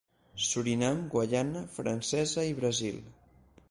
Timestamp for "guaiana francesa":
1.13-2.51